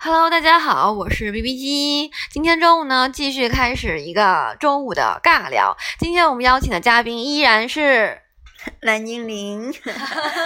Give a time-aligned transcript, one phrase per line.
[0.00, 2.12] Hello，大家好，我是 B B 机。
[2.30, 5.76] 今天中午呢，继续开始一个中午的尬聊。
[5.98, 8.22] 今天我们邀请的嘉宾依然是
[8.80, 9.74] 蓝精灵。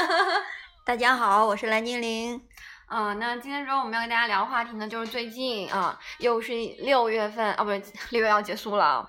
[0.86, 2.40] 大家好，我是蓝精灵。
[2.88, 9.07] 嗯，那今天中午我们要跟大家聊话题呢，就是最近啊，又是六月份啊，不是六月要结束了，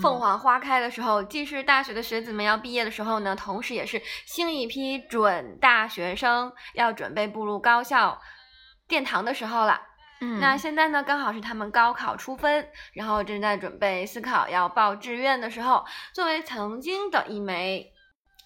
[0.00, 8.20] 凤凰花开的时候，既是大学的学子们要毕业的时候呢，同时也是新一批准大学生要准备步入高校。
[8.90, 9.80] 殿堂的时候了，
[10.20, 15.86] 嗯，那现在呢，刚好是他们高考出分，然后正在准备思考要报志愿的时候。
[16.12, 17.92] 作为曾经的一枚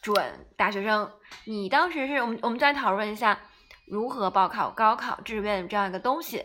[0.03, 1.11] 准大学生，
[1.47, 3.41] 你当时是我们我们再讨论一下
[3.89, 6.45] 如何报考高考志愿这样一个东西。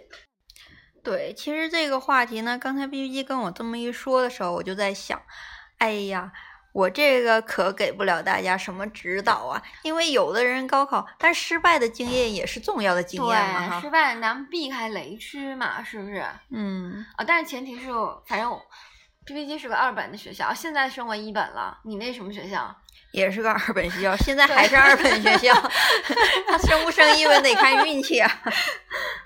[1.03, 5.21] 对，其实这个话题呢，刚才 B B 机跟我这么一说的时候，我就在想，
[5.77, 6.31] 哎呀。
[6.71, 13.81] 我这个可给不了大家什么指导啊，因为有的人高考，但失败的经验也是重要的经验嘛。
[13.81, 16.23] 失败咱们避开雷区嘛，是不是？
[16.51, 17.05] 嗯。
[17.15, 17.87] 啊，但是前提是，
[18.27, 18.59] 反正
[19.25, 21.79] PPT 是个二本的学校，现在升为一本了。
[21.83, 22.75] 你那什么学校？
[23.11, 25.53] 也是个二本学校，现在还是二本学校。
[26.47, 28.31] 他升不升一本得看运气啊。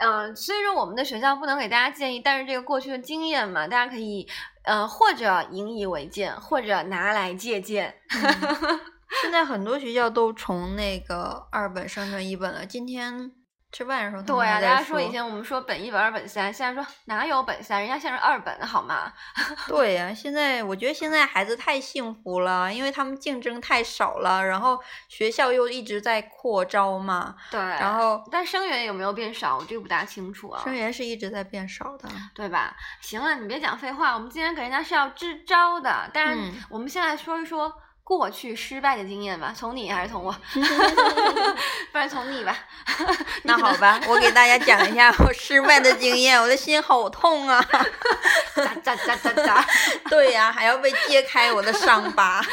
[0.04, 4.28] 嗯，所以说我们的学校不能给大家建议，但是这个过去的经验嘛，大家可以。
[4.66, 7.94] 嗯，或者引以为鉴，或者拿来借鉴。
[9.22, 12.66] 现在很多学校都从那个二本升成一本了。
[12.66, 13.30] 今天
[13.74, 19.12] 吃饭的时候，对呀，大家说以前我们说本一本二本三，现在说哪有本三，人家现在是二本好吗？
[19.68, 24.80] 对呀，现在我觉得现在孩子太幸福了，因为他们竞争太少了，然后
[25.10, 27.36] 学校又一直在扩招嘛。
[27.50, 30.62] 对，然后但生源有没有变少，我这个不大清楚啊。
[30.64, 32.76] 生源是一直在变少的，对吧？
[33.02, 37.74] 行了，你别讲废话，我们今天给人家是要支招的，但是我们现在说一说。
[38.04, 40.32] 过去失败的经验吧，从你还是从我？
[41.92, 42.58] 不然从你吧。
[43.44, 47.64] 那好吧，我给大家讲一下我失败的经验，我的心好痛啊！
[48.54, 49.66] 咋咋咋咋咋？
[50.10, 52.44] 对呀，还要被揭开我的伤疤。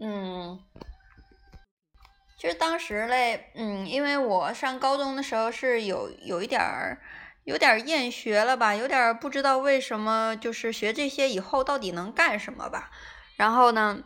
[0.00, 0.58] 嗯，
[2.40, 6.98] 其实当时嘞，嗯，因为我上高中的时候是有有一点儿，
[7.44, 12.90] 有点厌学了吧，有点不知道为什么，就是学这些以后到底能干什么吧。
[13.38, 14.02] 然后呢，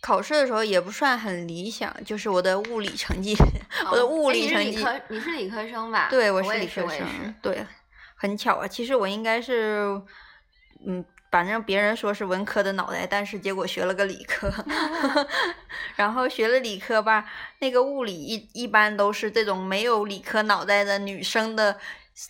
[0.00, 3.36] 考试的时候也不算很理想，就是我的物理成绩，
[3.90, 4.70] 我的物理成绩。
[4.70, 6.08] 你是理科，你是理科生吧？
[6.08, 7.34] 对，我是理科生。
[7.42, 7.66] 对，
[8.16, 10.00] 很巧啊，其实我应该是，
[10.86, 14.50] 嗯，反正别人说是文科的脑袋，但是结果学了个理科。
[15.94, 21.78] 然后学了理科吧，那个物理一一般都是这种没有理科脑袋的女生的。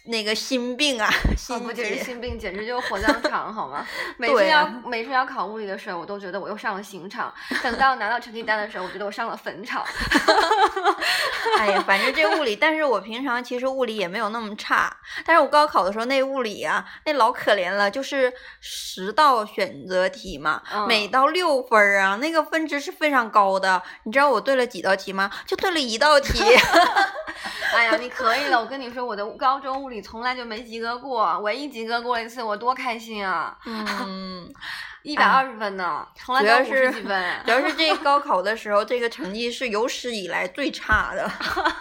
[0.06, 3.84] 那个心病啊，心不仅是心病，简直就是火葬场，好吗？
[4.16, 7.32] 每次要每次要考物理的时候，我都觉得我又上了刑场。
[7.62, 9.84] 等到拿到成绩单的时候，我觉得我上了坟场。
[11.58, 14.94] 哎呀，反正这物理，但是我平常其实物理也没有那么差。
[15.24, 23.82] 但是我高考的时候那物理啊，那老可怜了，就是十道选择题嘛，每道六分啊，那个分值是非常高的。
[24.04, 25.30] 你知道我对了几道题吗？
[25.44, 26.42] 就对了一道题。
[27.74, 28.60] 哎呀，你可以了！
[28.60, 33.56] 我跟你说，我的高中物理从来就没及格过，唯一及格过一次，我多开心啊！
[33.64, 34.52] 嗯，
[35.02, 37.40] 一百二十分呢，从来都五十几分。
[37.44, 41.30] 主要是这 高考的时候，这个成绩是有史以来最差的。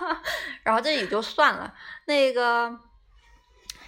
[0.64, 1.74] 然后这也就算了，
[2.06, 2.78] 那个。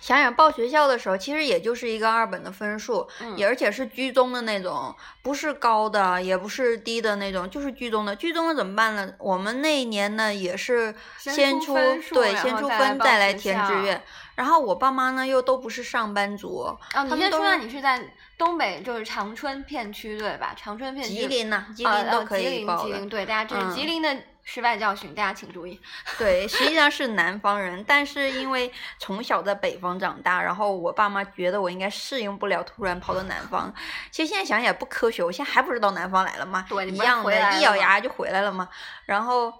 [0.04, 8.14] 想想报学校的时候，其实也就是一个二本的分数，也而且是居中的那种，不是高的，也不是低的那种，就是居中的。
[8.14, 9.14] 居中的怎么办呢？
[9.18, 11.74] 我们那一年呢，也是先出
[12.12, 14.04] 对，先出分再来填志愿。
[14.36, 18.04] 然后我爸妈呢又都不是上班族，啊，你先说下你是在
[18.44, 20.54] 东北，就是长春片区对吧？
[20.58, 21.14] 长春片区。
[21.14, 22.84] 吉林呐，吉林都可以报的。
[22.84, 24.18] 吉林，对，大家这是吉林的。
[24.46, 25.80] 失败教训，大家请注意。
[26.18, 33.74] 对， 实际上是南方人，但是因为从小在北方长大，然后我爸妈觉得我应该适应不了，突然跑到南方。
[34.12, 36.66] 其实现在想想也不科学，我现在还不是到南方来了吗？
[36.68, 38.68] 对，一样的，一咬牙就回来了嘛。
[39.06, 39.54] 然后，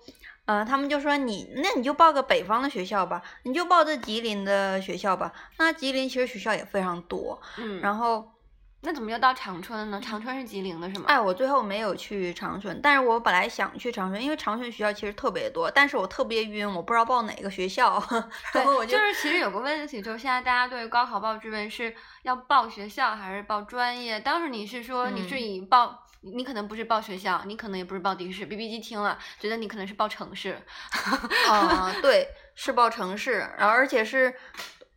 [0.48, 5.32] 嗯，他们就说你，那你就报个北方的学校吧，你就报这吉林的学校吧。
[5.60, 8.33] 那吉林其实学校也非常多，嗯，然后。
[8.86, 10.02] 那怎么又到长春了呢？
[10.04, 11.06] 长春是吉林的是吗？
[11.08, 17.98] 哎，我最后没有去长春，但是我本来想去长春，因为长春学校其实特别多，但是我特别晕，我不知道报哪个学校。
[18.52, 24.20] 对，我就是其实有个问题，就是现在大家对高考报志愿是要报学校还是报专业？
[24.20, 28.46] 当时你是说你是以报，你可能不是报学校，你可能也不是报地市。
[28.46, 30.62] B B 机听了，觉得你可能是报城市。
[31.50, 34.36] 啊，对，是报城市，然后而且是。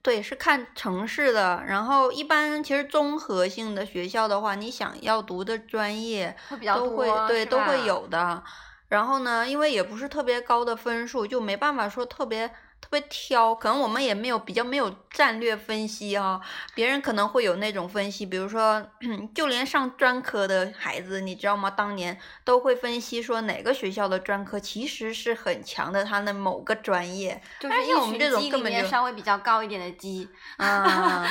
[0.06, 8.40] 对，是看城市的，然后一般其实综合性的学校的话，你想要读的专业会比较多，对，都会有的。
[8.86, 12.48] 然后呢，因为也不是特别高的分数，就没办法说特别
[12.86, 13.52] 特别挑。
[13.54, 16.40] 可能我们也没有比较没有战略分析啊，
[16.74, 18.80] 别人可能会有那种分析，比如说，
[19.34, 21.68] 就连上专科的孩子，你知道吗？
[21.68, 30.28] 当年都会分析说哪个学校的专科其实是很强的，他的某个专业，就是像我们这种根本就稍微比较高一点的鸡
[30.58, 31.26] 嗯，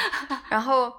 [0.49, 0.91] 然后。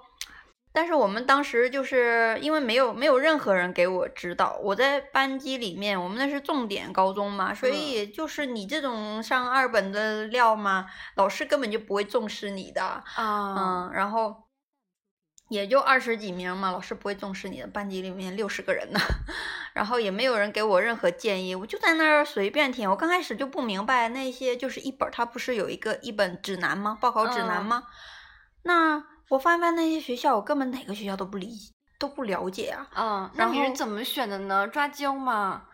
[0.77, 10.85] 但是我们当时就是因为没有没有任何人给我指导，我在班级里面，我们那是重点高中嘛，所以就是你这种上二本的料嘛，
[11.15, 12.83] 老师根本就不会重视你的
[13.15, 14.37] 啊，嗯，然后
[15.49, 19.01] 也就二十几名嘛，老师不会重视你的，班级里面六十个人呢，
[19.73, 26.99] 然后也没有人给我任何建议，我就在那儿随便填，我刚开始就不明白那些就是一本，它不是有一个一本指南吗？
[27.01, 27.85] 报考指南吗？
[28.65, 29.16] 那。
[29.29, 31.51] 我翻翻那些学校，我根本哪个学校都不理
[31.99, 32.89] 都不了解啊。
[32.95, 34.69] 嗯，那你是怎么选的呢？
[34.69, 35.65] 抓阄吗？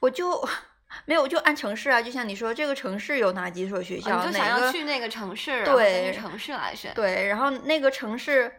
[0.00, 0.46] 我就
[1.04, 2.00] 没有，就按城市啊。
[2.00, 4.24] 就像你说，这个城市有哪几所学校？
[4.24, 6.94] 你就想要去那个城市，对，城市来选。
[6.94, 8.52] 对，然后那个城市，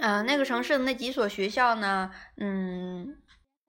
[0.00, 2.10] 嗯，那个城市的那几所学校呢？
[2.38, 3.16] 嗯，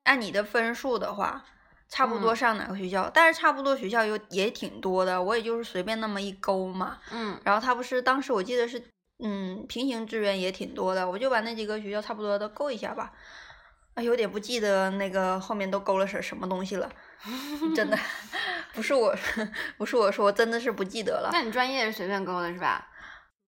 [0.06, 1.46] 按你的分数的话，
[1.88, 3.08] 差不多上哪个学校？
[3.14, 6.98] 但是差不多学校有也挺多的，我也就是随便那么一勾嘛。
[7.12, 8.84] 嗯，然后他不是当时我记得是。
[9.22, 13.12] 嗯，平行志愿也挺多的，我就把那几个学校差不多都勾一下吧。
[13.96, 16.90] 啊，有点不记得那个后面都勾了什什么东西了，
[17.76, 17.98] 真的
[18.74, 19.14] 不是我，
[19.78, 21.30] 不是我说，我真的是不记得了。
[21.34, 22.88] 那你专业是随便勾的是吧？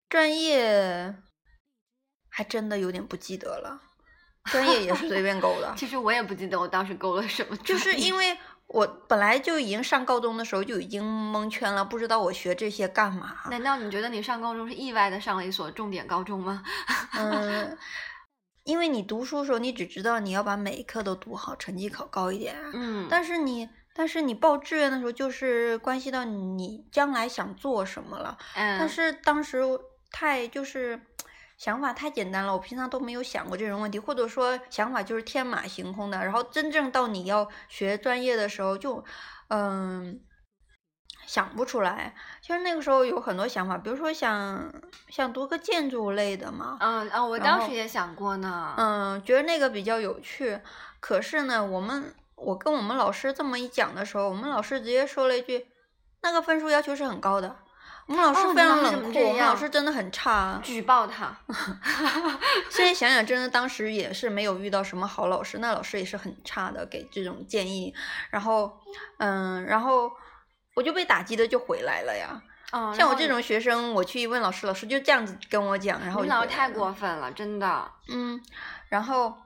[0.10, 1.14] 专业
[2.30, 3.80] 还真的有点不记得了，
[4.46, 5.74] 专业也是随便勾的。
[5.78, 8.36] 其实我也不记得我当时勾了什么，就是因为。
[8.70, 13.36] 我本来就已经上高中的时候就已经蒙圈了，不知道我学这些干嘛。
[13.50, 16.64] 难道你觉得你上高中是意外的上了一所重点高中吗？
[17.18, 17.76] 嗯，
[18.66, 22.56] 因为你读书的时候，你只知道你要把每一科都读好，成绩考高一点。
[22.74, 28.38] 嗯，但是你，但是你报志愿的时候，就是关系到你将来想做什么了。
[28.54, 29.64] 嗯，但是当时
[30.12, 31.02] 太就是。
[31.60, 36.18] 想法太简单了，我平常都没有想过这种问题，或者说想法就是天马行空的。
[36.18, 39.04] 然后真正到你要学专业的时候，就
[39.50, 40.22] 嗯
[41.28, 42.16] 想不出来。
[42.42, 44.74] 其实那个时候有很多想法，比如说想
[45.10, 46.78] 想读个建筑类的嘛。
[46.80, 48.74] 嗯啊，我当时也想过呢。
[48.78, 50.62] 嗯，觉得那个比较有趣。
[51.02, 55.68] 可是呢，我们我跟我们老师这么一讲的时候，我们老师直接说了一句
[56.24, 57.58] ：“那个分数要求是很高的。”
[58.10, 61.32] 我们老师非常冷酷，我们老师真的很差，举报他。
[62.72, 67.94] 现在想想，真的当时也是没有遇到什么好老师，那老师也是很差的，给这种建议。
[68.32, 68.80] 然后，
[69.20, 70.12] 嗯，然后
[70.76, 72.42] 我就被打击的就回来了呀。
[72.72, 77.92] 哦，像我这种学生，我去问老师，老师就这样子跟我讲，然后你老师太过分了，真的。
[78.08, 78.42] 嗯，
[78.90, 79.38] 然后。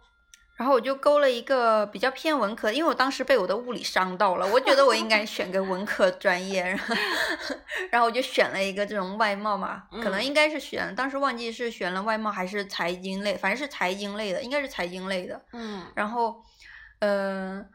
[0.56, 6.96] 然后我就勾了一个比较偏文科，因为我当时被我的物理伤到了，我觉得我应该选个文科专业，然后，
[7.92, 15.42] 然后我就选了一个这种外贸嘛，可能应该是选，当时忘记是选了外贸还是财经类，反正是财经类的，应该是财经类的。
[15.54, 15.84] 嗯。
[15.96, 16.44] 然后，
[17.00, 17.68] 嗯，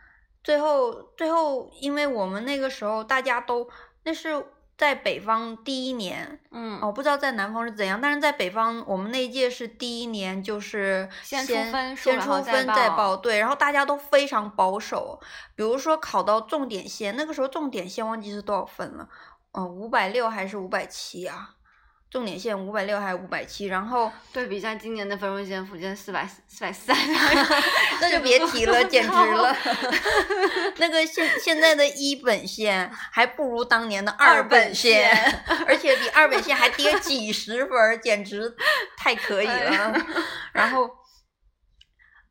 [0.44, 3.68] 最后最后，因为我们那个时候大家都
[4.04, 4.44] 那是。
[4.78, 15.20] 在北方第一年，嗯，我不知道在南方是怎样，但是在北方，我们那一届是第一年，就是先出分，先出分再报，对，然后大家都非常保守，
[15.56, 19.08] 比如说考到重点线，那个时候重点线忘记是多少分了，
[19.50, 21.56] 嗯，五百六还是五百七啊？
[22.10, 23.66] 重点线五百六还是五百七？
[23.66, 26.96] 然后 对比一下今年的分数线，福建四百四百三，
[28.00, 29.54] 那就别提了，简直了。
[30.78, 35.10] 那个现现在的一本线还不如当年的二本线，
[35.66, 38.56] 而且比二本线还跌几十分，简直
[38.96, 39.94] 太可以了。
[40.52, 40.90] 然后，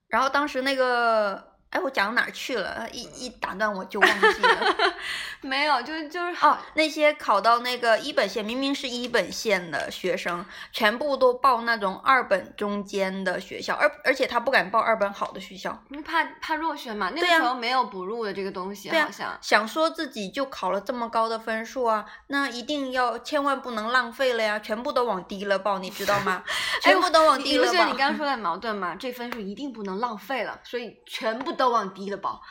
[0.08, 1.57] 然后当时那个。
[1.70, 2.88] 哎，我讲到哪儿去了？
[2.94, 4.76] 一一打断我就忘记了。
[5.42, 17.12] 没有，就是就是哦，那些考到那个一本线，明明是一本线的学生，全部都报那种二本中间的学校，而而且他不敢报二本好的学校，因为怕怕落选嘛。
[17.14, 26.44] 那个时候没有补录的这个东西，好像想说自己就考了这么高的分数啊，那一定要千万不能浪费了呀，全部都往低了报，你知道吗？
[26.82, 27.86] 全部都往低了报。
[27.86, 28.96] 你刚刚说 的矛盾嘛？
[28.96, 31.57] 这分数一定不能浪费了，所以全部。
[31.58, 32.42] 都往低了报，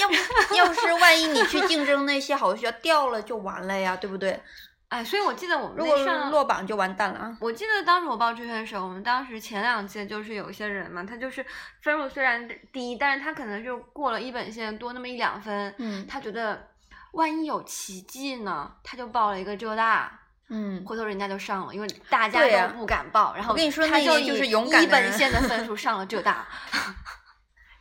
[0.00, 0.14] 要不
[0.54, 4.42] 要是万一你去竞争那些好学校掉了就完了呀，对不对？
[4.88, 5.96] 哎，所以我记得我们如果
[6.30, 7.36] 落榜就完蛋了啊！
[7.42, 11.44] 我记得当时我报志愿的时候，我们当时前两届就是有一些人嘛，他就是
[11.82, 16.68] 分数虽然低，但是他可能就过了一本线多那么一两分，嗯，他觉得
[17.12, 20.10] 万一有奇迹呢，他就报了一个浙大，
[20.48, 26.48] 嗯，回头人家就上了，因为大家都不敢报，然后我跟你说，他就就是勇敢一本线的分 数上了浙大。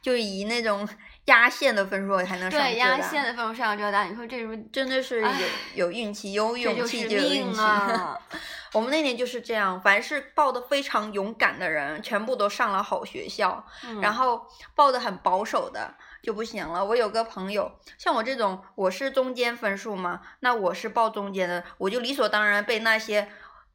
[0.08, 0.88] 就以那种
[1.26, 5.28] 压线的分数才能上对，压浙大线的分数上浙大，你说这是真的是有
[5.76, 7.60] 有运气，有勇气就有运命气。
[7.60, 8.18] 啊！
[8.72, 16.86] 我们那年就是这样，凡是报的非常勇敢的人，全部都上了好学校，嗯然后报的很保守的就不行了。
[16.86, 23.28] 我有个朋友，像我这种，我是中间分数嘛，那我是报中间的，我就理所当然被那些。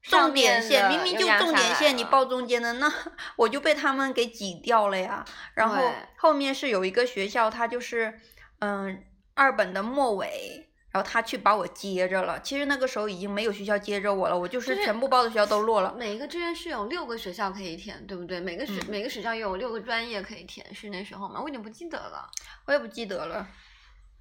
[0.02, 2.92] 上重点线明明就重点线，你报中间的，那
[3.36, 5.24] 我就被他们给挤掉了呀。
[5.54, 5.80] 然后
[6.16, 8.20] 后面是有一个学校，它就是
[8.58, 9.04] 嗯
[9.34, 12.40] 二本的末尾，然后他去把我接着了。
[12.40, 15.94] 其实那个时候已经没有学校接着我了，我就是全部报的学校都落了。
[15.96, 18.40] 每一个志愿是有六个学校可以填，对不对？
[18.40, 21.40] 每个学、嗯每个学校又有六个专业可以填，是那时候吗？
[21.40, 22.28] 我已经不记得了。
[22.66, 23.46] 我也不记得了，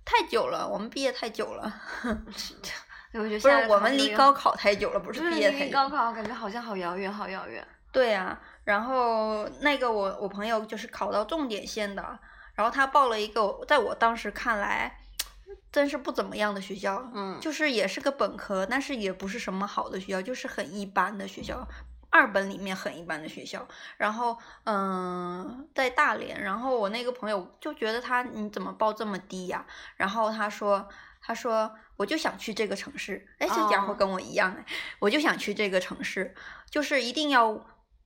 [0.05, 2.71] 太久了，我们毕业太久了， 对
[3.13, 7.65] 我觉得不是现在我们离高考太久了，不是毕业太高考感觉好像好遥远，好遥远。
[7.91, 12.19] 对啊，然后那个我我朋友就是考到重点线的，
[12.55, 14.99] 然后他报了一个在我当时看来
[15.71, 21.67] 真是不怎么样的学校，嗯就是也是个本科，但是也不是什么好的学校，就是很一般的学校。
[22.13, 23.65] 二本里面很一般的学校，
[23.95, 29.65] 然后嗯，在大连，然后我那个朋友就觉得他你怎么报这么低呀、
[29.95, 30.89] 然后他说
[31.21, 34.65] 他说我就想去这个城市，哎，这家伙哦跟我一样哎，
[34.97, 36.33] 我就想去这个城市，
[36.67, 37.47] 就是一定要，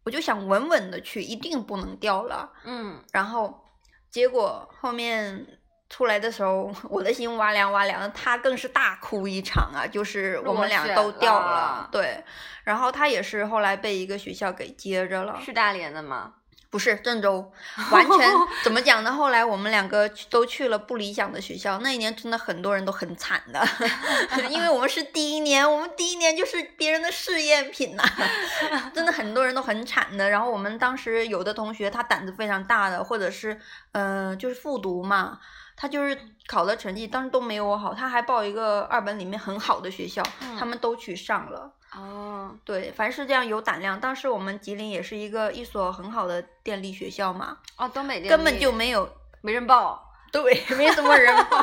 [0.04, 2.52] 我就想稳稳的去，一定不能掉了。
[2.66, 3.64] 嗯，然后
[4.12, 5.48] 结果后面
[5.90, 12.22] 出来的时候，我的心哇凉哇凉的，他更是大哭一场啊，就是我们俩都掉了了，对。
[12.66, 16.34] 然后他也是后来被一个学校给接着了，是大连的吗？
[16.70, 17.52] 不是郑州，
[17.92, 18.30] 完全
[18.64, 19.12] 怎么讲呢？
[19.12, 23.66] 后来我们两个都去了不理想的学校，那一年真的很多人都很惨的，
[24.50, 28.04] 因为我们是第一年，我们第一年就是别人的试验品呐、
[28.94, 30.30] 真的很多人都很惨的。
[30.30, 33.60] 然后我们当时有的同学他胆子非常大的，或者是
[33.94, 35.40] 嗯、呃就是复读嘛。
[35.78, 36.18] 他就是
[36.48, 41.70] 考的成绩，当时都没有我好，他还报一个二本里面很好的学校，嗯他们都去上了。
[41.98, 44.00] 哦，对，凡是这样有胆量。
[44.00, 49.10] 当时我们吉林也是一个一所很好的电力学校嘛，哦，东北电根本就没有，
[49.42, 50.02] 没人报。
[50.32, 50.44] 对，
[50.76, 51.62] 没什么人报，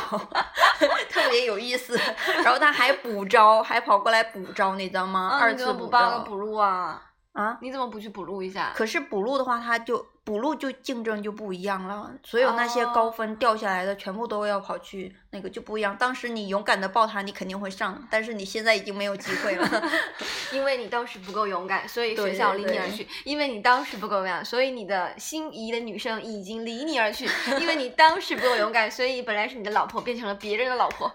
[1.11, 1.95] 特别有意思。
[2.43, 5.29] 然后他还补招，还跑过来补招，你知道吗？
[5.35, 7.03] 啊，二次补报个补录啊？
[7.33, 7.59] 啊。
[7.61, 8.73] 你怎么不去补录一下？
[8.75, 15.97] 可是补录的话，他就补录就竞争就不一样了，所有那些高哦分掉下来的，全部都要跑去那个就不一样。
[15.97, 19.69] 当时你勇敢的抱他，你肯定会上，但是你现在已经没有机会了。
[20.53, 27.27] 因为你当时不够勇敢，所以学校离你而去；因为你当时不够勇敢，所以你的心仪的女生已经离你而去；
[27.59, 31.11] 因为你当时不够勇敢，所以本来是你的老婆变成了别人的老婆。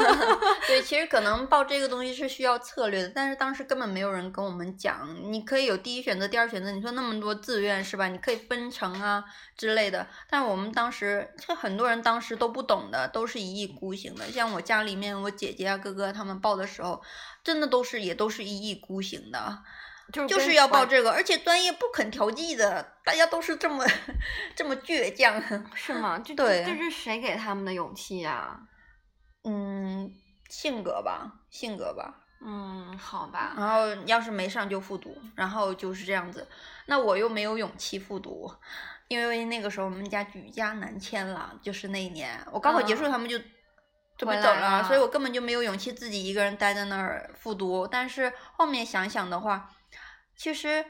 [0.66, 8.08] 对，其实可能报这个东西是需要策略的，但是当时根本没有人跟我们讲，你可以有第一选择、第二选择，你说那么多志愿是吧？
[8.08, 9.22] 你可以分成啊
[9.54, 10.06] 之类的。
[10.30, 14.30] 但我们当时，这很多人当时都不懂的，都是一意孤行的。
[14.30, 17.02] 像我家里面，我姐姐啊、哥哥他们报的时候，
[17.42, 19.62] 真的都是也都是一意孤行的，
[20.12, 23.84] 就是就是要报这个，而且专业不肯调剂的，大家都是这么
[24.54, 25.42] 这么倔强。
[25.74, 26.18] 是吗？
[26.24, 28.60] 这对这这是谁给他们的勇气呀、
[29.44, 30.12] 嗯，
[30.48, 32.16] 性格吧，性格吧。
[32.42, 33.52] 嗯，好吧。
[33.54, 36.48] 然后要是没上就复读，然后就是这样子。
[36.86, 38.50] 那我又没有勇气复读，
[39.10, 43.36] 因为那个时候我们家举家南迁了，就是那一年我高考结束，嗯他们就
[44.16, 47.88] 准备走了所以我根本就没有勇气自己一个人待在那儿复读。
[47.88, 49.68] 但是后面想想的话，
[50.36, 50.84] 其实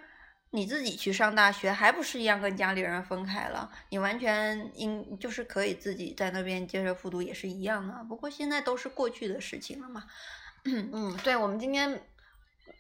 [0.51, 3.71] 你自己去上大学，还不是一样跟家里人分开了？
[3.89, 8.05] 你完全应就是可以自己在那边接着复读，也是一样的。
[8.07, 10.05] 不过现在都是过去的事情了嘛。
[10.67, 11.99] 嗯，对，我们今天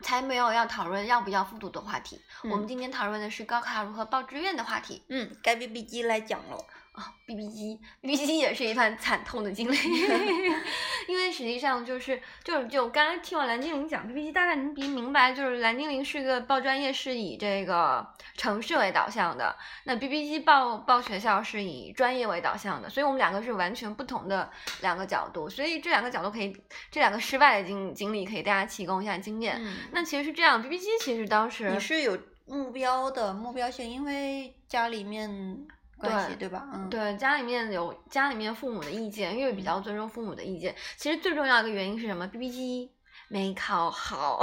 [0.03, 5.03] 才没有要讨论要不要复读的话题，我们嗯今天讨论的是高考如何报志愿的话题。
[5.09, 6.65] 嗯，该 B B 机来讲喽。
[7.01, 9.77] 啊，B B 机，B B 机也是一番惨痛的经历，
[11.09, 24.51] 因为实际上就是就是就刚刚听完蓝精灵讲 B B 机，大概能比明白，就是蓝精灵是个报专业是以这个城市为导向的，那 B B 机报报学校是以专业为导向的，所以我们两个是完全不同的
[24.83, 26.55] 两个角度，所以这两个角度可以，
[26.91, 29.57] 这两个失败的经经历可以大家提供一下经验。
[29.59, 35.67] 嗯，那其实是这样，B B 机其实当时你是有目标的目标性，因为家里面
[36.01, 36.67] 关系对对吧？
[36.73, 40.75] 嗯，对家里面有家里面父母的意见，因为比较尊重父母的意见。
[40.97, 42.91] 其实最重要的一个原因是什么？B B 机
[43.33, 44.41] 没考好，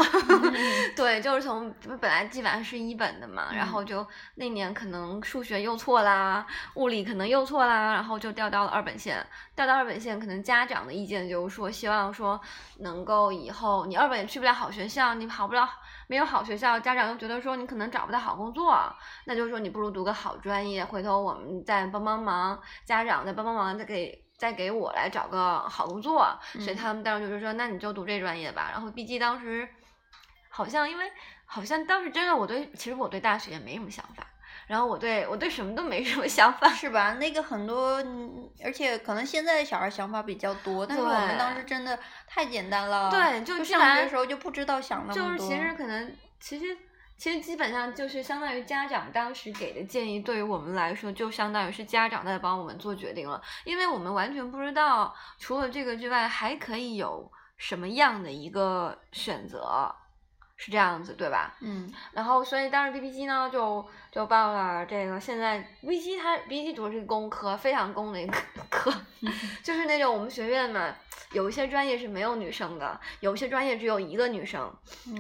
[0.95, 9.27] 对，就是从本来基本上是一本的嘛，然后就那年可能数学又错啦，物理可能又错啦，然后就调到了二本线。
[9.57, 12.39] 调到二本线，可能家长的意见就是说，希望说
[12.77, 15.67] 能够以后你二本也去不了好学校，你跑不了
[16.07, 18.73] 没有好学校，家长又觉得说你可能找不到好工作，
[19.25, 24.26] 那就是说你不如读个好专业，回头我们再帮帮忙，家长再帮帮忙，再给。
[24.37, 28.69] 再给我来找个好工作，所以他们当时就是说，那你就读这专业吧。
[28.71, 29.67] 然后 B G 当时
[30.49, 31.11] 好像因为
[31.45, 34.27] 好像当时真的我对其实我对大学也没什么想法，
[34.67, 37.13] 然后我对我对什么都没什么想法，是吧？
[37.15, 38.03] 那个很多，
[38.63, 43.09] 而且可能现在的小孩想法比较多，但是我们当时真的太简单了。
[43.09, 45.23] 对，就上学的时候就不知道想那么多。
[45.23, 46.77] 就是其实可能其实。
[47.17, 59.93] 其实基本上就是相当于家长当时给的建议，对于我们来说，就相当于是家长在帮我们做决定了，因为我们完全不知道除了这个之外还可以有什么样的一个选择。
[60.59, 61.55] 是这样子，对吧？
[61.61, 65.19] 嗯，然后所以当时 B B 机呢，就就报了这个。
[65.19, 68.35] 现在 B B 机它 B B 机读的是工科，非常工的一个
[68.67, 68.91] 科，
[69.61, 70.95] 就是那种我们学院嘛，
[71.31, 74.73] 有一些专业是没有女生的，有一些专业只有一个女生，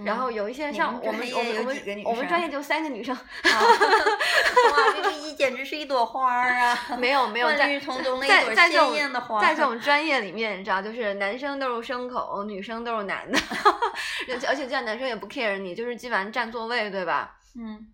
[0.03, 3.15] 然后有一些像我们我们我们我们专业就三个女生。
[3.45, 6.77] 哇这个一简直是一朵花儿啊！
[6.97, 13.39] 没有没有，在在在这种在这种专业里面，你知道，就是男生都是牲口，女生都是男的，
[14.47, 15.27] 而且这样男生也不。
[15.27, 17.35] care 你就是基本上占座位对吧？
[17.59, 17.85] 嗯，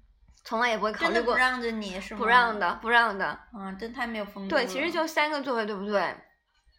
[0.44, 2.20] 从来也不会考虑过不让着你是吗？
[2.20, 3.40] 不让的，不让的。
[3.58, 4.56] 嗯，真太没有风度。
[4.56, 6.16] 对，其实就三个座位，对不对？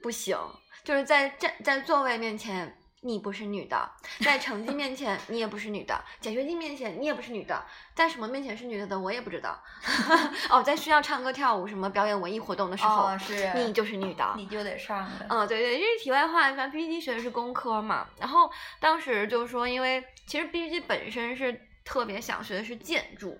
[0.00, 0.38] 不行，
[0.82, 3.76] 就是在站在座位面前，你不是女的；
[4.24, 7.54] 在成绩面前，你也不是女的；奖学金面前，你也不是女的；
[7.94, 9.62] 在什么面前是女的的，我也不知道。
[10.50, 15.26] 哦，在需要唱歌跳舞什么表演文艺活动的时候，是你就是女的，你就得上的。
[15.28, 16.42] 嗯，对对，这是题外话。
[16.54, 18.50] 反正 PPT 学的是工科嘛，然后
[18.80, 20.02] 当时就说，因为。
[20.26, 23.38] 其实 PPT 本身是特别想学的是建筑，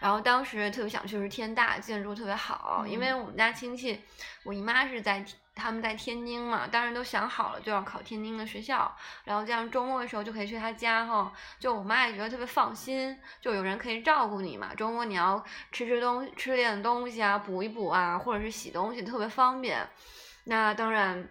[0.00, 4.00] 然后当时特别想去是天大建筑特别好，因为我们家亲戚，
[4.42, 5.24] 我姨妈是在
[5.54, 8.94] 他们在天津嘛，当时都想好了就要考天津的学校，
[9.24, 15.42] 然后这样周末的时候就可以去他家哈，就我妈也觉得特别放心，就有人可以照顾你嘛，周末你要
[15.72, 19.88] 吃吃东吃点东西啊，补一补啊，或者是洗东西特别方便，
[20.44, 21.28] 那当然。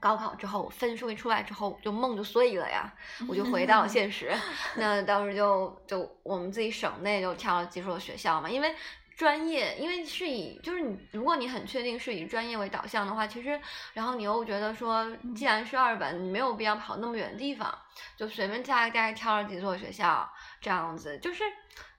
[0.00, 2.88] 高考之后分数一出来之后，就梦就碎了呀，
[3.28, 4.32] 我就回到了现实。
[4.78, 8.72] 那当时就就我们自己省内就挑了几所学校嘛，因为
[9.18, 13.60] 专业，因为是以就是你如果你很确定是以专业为导向的话，其实
[13.92, 15.04] 然后你又觉得说，
[15.34, 17.76] 既然是二本，你没有必要跑那么远的地方，
[18.16, 21.18] 就随便大概挑了几所学校这样子。
[21.18, 21.42] 就是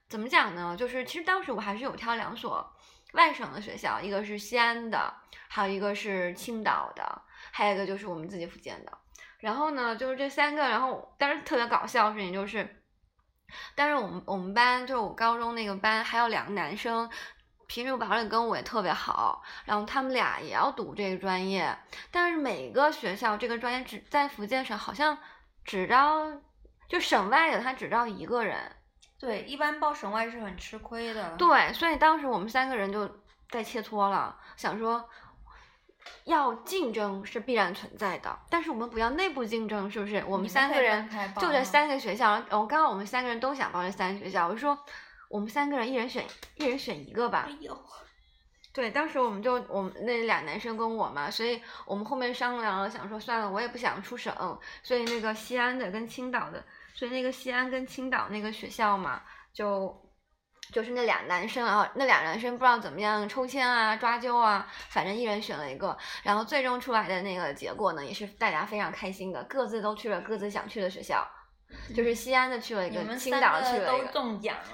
[0.08, 0.74] 怎么讲呢？
[0.74, 2.74] 就是其实当时我还是有挑两所
[3.12, 5.14] 外省的学校，一个是西安的，
[5.48, 7.22] 还有一个是青岛的。
[7.52, 8.98] 还有一个就是我们自己福建的，
[9.40, 12.79] 然后呢，就是这三个，然后但是特别搞笑的事情就是，
[13.74, 17.08] 但是我们我们班就是我高中那个班还有两个男生，
[17.66, 21.76] 平时玩的跟我也特别好，然后他们俩也要读这个专业，
[22.10, 25.16] 但是每个学校这个专业只在福建省好像
[25.64, 26.26] 只招
[26.88, 28.58] 就省外的他只招一个人，
[29.18, 33.08] 对，一般报省外是很吃亏的，对，所以当时我们三个人就
[33.50, 35.08] 在切磋了，想说。
[36.24, 40.22] 要竞争是必然存在的，但是我们不要内部竞争，是不是？
[40.26, 41.08] 我们三个人
[41.38, 44.78] 就这三个学校，我刚好我们三个人都想报这三个学校，我就说
[45.28, 46.24] 我们三个人一人选
[46.56, 47.46] 一人选一个吧。
[47.48, 47.76] 哎呦，
[48.72, 54.32] 对，当时我们就我们那俩男生跟我嘛，所以我们后面商量了，想说算了，我也不想出省，
[54.82, 60.00] 所以那个西安的跟青岛的，所以那个西安跟青岛那个学校嘛，就。
[60.72, 71.26] 就是那俩男生啊，那俩男生不知道怎么样抽签啊、抓阄啊，反正一人选了一个，然后最终出来的那个结果呢，也是大家非常开心的，各自都去了各自想去的学校。
[71.94, 74.22] 就是西安的去了一个，青岛去了一个，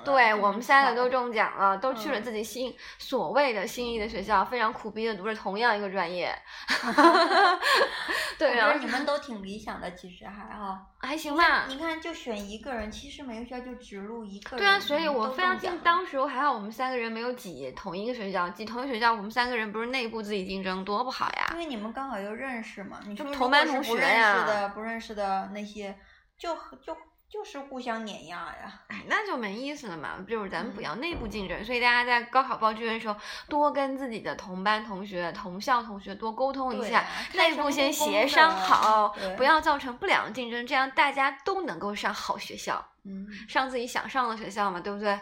[0.04, 6.34] 对我们三个都中奖了，都去了自己心所谓的心仪的学校，非常苦逼的读着同样一个专业。
[8.38, 11.64] 对啊，你们都挺理想的，其实还哈， 还行吧。
[11.68, 14.58] 你看，就选一个人，其实每个学校就只录一个人。
[14.58, 21.48] 对啊，所以我非常记，当时还好我们三个人没有挤同一个学校，挤同一个学校，我们三个人不是内部自己竞争，多不好呀。
[21.52, 25.96] 因为你们刚好又认识嘛，你说同班同学呀，不认识的那些。
[26.38, 26.96] 就就
[27.28, 30.24] 就是互相碾压呀，哎，那就没意思了嘛。
[30.28, 33.16] 就是咱们不要内部竞争，所以大家在高考报志愿的时候，
[33.48, 45.18] 多跟自己的同班同学、同校同学多沟通一下，内部先协商好，不要造成不良竞争，这样大家都能够上好学校，嗯，上自己想上的学校嘛，对不对？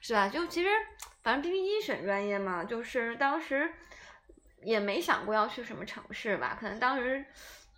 [0.00, 0.28] 是吧？
[0.28, 0.70] 就其实
[1.22, 3.74] 反正 B B 一选专业嘛，就是当时
[4.62, 7.26] 也没想过要去什么城市吧，可能当时。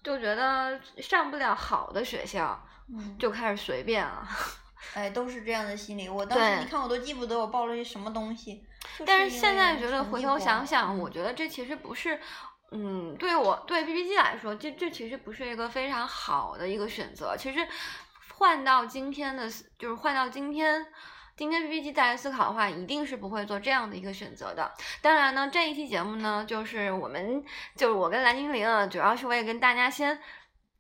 [0.09, 4.27] 就觉得上不了好的学校，嗯，就开始随便了。
[4.95, 6.09] 哎，都是这样的心理。
[6.09, 8.65] 我当时你看我都记不得我报了些什么东西。
[8.99, 12.19] 就但是现在觉得回头想想，嗯我觉得这其实不是，
[12.71, 17.37] 嗯，对我对 B B G 来说，这这其实不是一个非常好的一个选择。
[17.37, 17.69] 其实
[18.37, 19.47] 换到今天的，
[19.79, 20.87] 就是换到今天。
[21.39, 24.75] 今天 B B G 再来思考的话，一定是不会做这样的一个选择的。
[25.01, 27.45] 当然呢，这一期节目呢，就是我们
[27.77, 30.19] 就是我跟蓝精灵啊，主要是为了跟大家先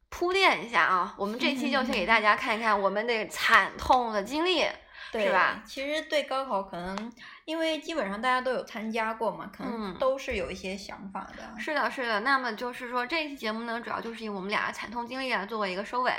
[0.08, 1.14] 铺垫一下啊。
[1.16, 4.64] 我们这期就先给大家看一看我们的惨痛的经历，
[5.12, 5.62] 是吧？
[5.64, 7.12] 其实对高考可能，
[7.48, 11.58] 因为基本上大家都有参加过嘛，可嗯能都是有一些想法的。
[11.58, 12.20] 是的，是的。
[12.20, 16.12] 那么就是说，这一期节目呢，主要就是以我们俩惨痛经历来作为一个收尾，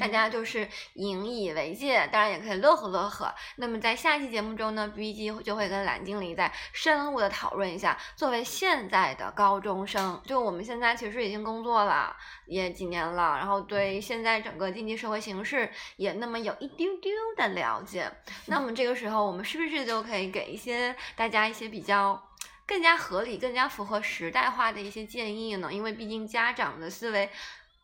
[0.00, 3.32] 大嗯家就是引以为戒，当然也可以乐呵乐呵。
[3.58, 18.10] 那么在下一期节目中呢，B B G 就会跟蓝经理再深入的讨论一下，作为现在的高中生，就我们现在其实已经工作了也几年了，然后对现在整个经济社会形势也那么有一丢丢的了解。
[18.46, 22.30] 那么这个时候，我们是不是就可以给一些大家一些比较
[22.66, 25.70] 更加合理、更加符合时代化的一些建议呢？
[25.70, 27.28] 因为毕竟家长的思维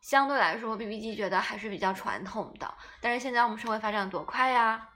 [0.01, 2.75] 相对来说，B B G 觉得还是比较传统的。
[3.03, 4.89] 但是现在我们社会发展多快呀！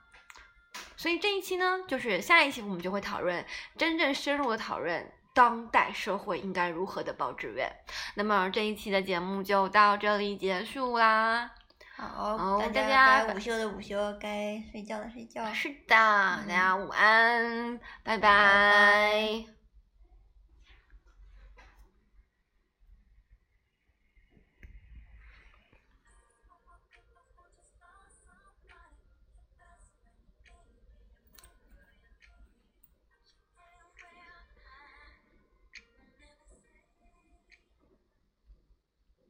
[0.96, 3.44] 所以这一期呢，就是下一期我们就会讨论
[3.76, 7.70] 真正深入的讨论当代社会应该如何的报志愿。
[8.14, 11.50] 那么这一期的节目就到这里结束啦。
[11.96, 15.46] 好，大家该午休的午休，该睡觉的睡觉。
[15.54, 18.18] 是的，大家午安，拜。
[18.18, 19.55] 拜